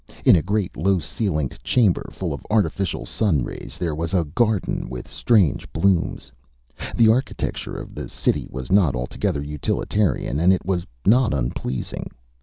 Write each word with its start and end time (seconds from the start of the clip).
In 0.25 0.35
a 0.35 0.41
great 0.41 0.75
low 0.75 0.97
ceilinged 0.97 1.63
chamber 1.63 2.09
full 2.11 2.33
of 2.33 2.43
artificial 2.49 3.05
sun 3.05 3.43
rays 3.43 3.77
there 3.77 3.93
was 3.93 4.15
a 4.15 4.23
garden 4.23 4.89
with 4.89 5.07
strange 5.07 5.71
blooms. 5.71 6.31
The 6.95 7.07
architecture 7.07 7.77
of 7.77 7.93
the 7.93 8.09
city 8.09 8.47
was 8.49 8.71
not 8.71 8.95
altogether 8.95 9.43
utilitarian 9.43 10.39
and 10.39 10.51
it 10.51 10.65
was 10.65 10.87
not 11.05 11.35
unpleasing. 11.35 12.09